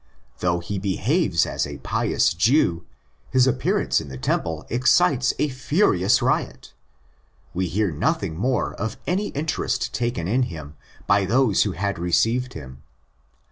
Though 0.39 0.61
he 0.61 0.79
'behaves 0.79 1.45
as 1.45 1.67
& 1.79 1.83
pious 1.83 2.33
Jew, 2.33 2.85
his 3.29 3.45
appearance 3.45 4.01
in 4.01 4.09
the 4.09 4.17
Temple 4.17 4.65
excites 4.67 5.31
8 5.37 5.49
furious 5.51 6.23
riot. 6.23 6.73
We 7.53 7.67
hear 7.67 7.91
nothing 7.91 8.35
more 8.35 8.73
of 8.73 8.97
any 9.05 9.27
interest 9.27 9.93
taken 9.93 10.27
in 10.27 10.41
him 10.49 10.75
by 11.05 11.25
those 11.25 11.61
who 11.61 11.73
had 11.73 11.99
received 11.99 12.53
him. 12.53 12.81